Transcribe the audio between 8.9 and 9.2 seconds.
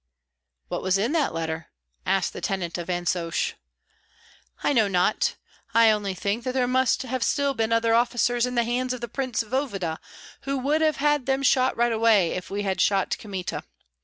of the